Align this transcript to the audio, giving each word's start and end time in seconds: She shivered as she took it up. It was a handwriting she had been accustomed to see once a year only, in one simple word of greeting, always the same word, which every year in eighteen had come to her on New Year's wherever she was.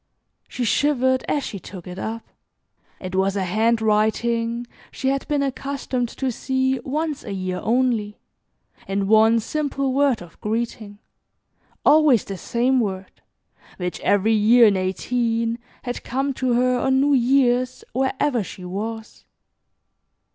She 0.47 0.63
shivered 0.65 1.23
as 1.27 1.43
she 1.43 1.59
took 1.59 1.85
it 1.85 1.99
up. 1.99 2.23
It 2.99 3.13
was 3.13 3.35
a 3.35 3.43
handwriting 3.43 4.65
she 4.89 5.09
had 5.09 5.27
been 5.27 5.43
accustomed 5.43 6.09
to 6.17 6.31
see 6.31 6.79
once 6.79 7.23
a 7.23 7.33
year 7.33 7.59
only, 7.61 8.17
in 8.87 9.07
one 9.07 9.39
simple 9.39 9.93
word 9.93 10.23
of 10.23 10.41
greeting, 10.41 10.97
always 11.85 12.25
the 12.25 12.39
same 12.39 12.79
word, 12.79 13.21
which 13.77 13.99
every 13.99 14.33
year 14.33 14.65
in 14.65 14.75
eighteen 14.75 15.59
had 15.83 16.03
come 16.03 16.33
to 16.33 16.53
her 16.53 16.79
on 16.79 16.99
New 16.99 17.13
Year's 17.13 17.83
wherever 17.93 18.43
she 18.43 18.65
was. 18.65 19.25